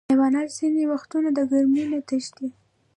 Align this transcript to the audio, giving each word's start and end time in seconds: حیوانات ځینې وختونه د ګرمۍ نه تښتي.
حیوانات 0.09 0.49
ځینې 0.57 0.83
وختونه 0.91 1.29
د 1.37 1.39
ګرمۍ 1.51 1.83
نه 1.91 1.99
تښتي. 2.07 2.47